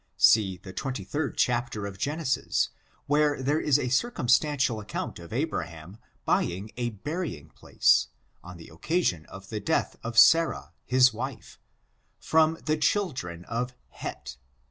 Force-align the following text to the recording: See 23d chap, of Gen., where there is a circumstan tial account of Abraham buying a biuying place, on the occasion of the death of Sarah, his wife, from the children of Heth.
See 0.17 0.57
23d 0.57 1.35
chap, 1.37 1.75
of 1.75 1.99
Gen., 1.99 2.25
where 3.05 3.39
there 3.39 3.59
is 3.59 3.77
a 3.77 3.89
circumstan 3.89 4.57
tial 4.57 4.81
account 4.81 5.19
of 5.19 5.31
Abraham 5.31 5.97
buying 6.25 6.71
a 6.75 6.89
biuying 6.89 7.53
place, 7.53 8.07
on 8.43 8.57
the 8.57 8.69
occasion 8.69 9.27
of 9.27 9.49
the 9.49 9.59
death 9.59 9.97
of 10.03 10.17
Sarah, 10.17 10.73
his 10.85 11.13
wife, 11.13 11.59
from 12.17 12.57
the 12.65 12.77
children 12.77 13.45
of 13.45 13.75
Heth. 13.89 14.37